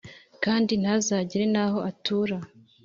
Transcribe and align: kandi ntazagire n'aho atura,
kandi 0.43 0.73
ntazagire 0.81 1.45
n'aho 1.53 1.77
atura, 1.89 2.37